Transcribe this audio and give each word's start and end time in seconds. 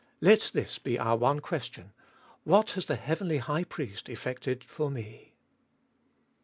Let 0.19 0.49
this 0.51 0.79
be 0.79 0.97
our 0.97 1.15
one 1.15 1.41
question, 1.41 1.93
What 2.43 2.71
has 2.71 2.87
the 2.87 2.95
heavenly 2.95 3.37
High 3.37 3.65
Priest 3.65 4.09
effected 4.09 4.63
for 4.63 4.89
me 4.89 5.35